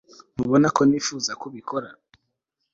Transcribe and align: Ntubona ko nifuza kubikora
Ntubona 0.33 0.67
ko 0.75 0.81
nifuza 0.89 1.31
kubikora 1.41 1.89